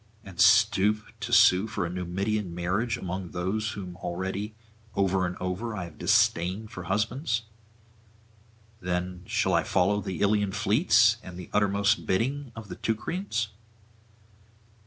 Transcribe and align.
and 0.23 0.41
stoop 0.41 1.05
to 1.19 1.31
sue 1.31 1.67
for 1.67 1.85
a 1.85 1.89
Numidian 1.91 2.55
marriage 2.55 2.97
among 2.97 3.29
those 3.29 3.73
whom 3.73 3.95
already 3.97 4.55
over 4.95 5.27
and 5.27 5.37
over 5.39 5.75
I 5.75 5.83
have 5.83 5.99
disdained 5.99 6.71
for 6.71 6.85
husbands? 6.85 7.43
Then 8.79 9.21
shall 9.27 9.53
I 9.53 9.61
follow 9.63 10.01
the 10.01 10.21
Ilian 10.21 10.53
fleets 10.53 11.17
and 11.21 11.37
the 11.37 11.51
uttermost 11.53 12.07
bidding 12.07 12.51
of 12.55 12.67
the 12.67 12.77
Teucrians? 12.77 13.49